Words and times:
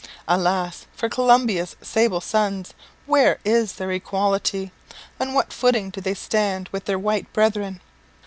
Alas! 0.27 0.87
for 0.95 1.07
Columbia's 1.07 1.75
sable 1.83 2.21
sons! 2.21 2.73
Where 3.05 3.37
is 3.45 3.73
their 3.73 3.91
equality? 3.91 4.71
On 5.19 5.35
what 5.35 5.53
footing 5.53 5.91
do 5.91 6.01
they 6.01 6.15
stand 6.15 6.69
with 6.69 6.85
their 6.85 6.97
white 6.97 7.31
brethren? 7.33 7.79